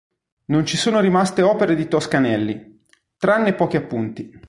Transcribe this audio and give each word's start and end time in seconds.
Non 0.45 0.65
ci 0.65 0.77
sono 0.77 0.99
rimaste 0.99 1.43
opere 1.43 1.75
di 1.75 1.87
Toscanelli, 1.87 2.85
tranne 3.19 3.53
pochi 3.53 3.77
appunti. 3.77 4.33